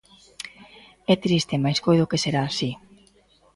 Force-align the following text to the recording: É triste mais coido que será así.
É 1.13 1.15
triste 1.25 1.55
mais 1.63 1.79
coido 1.85 2.09
que 2.11 2.21
será 2.23 2.41
así. 2.45 2.71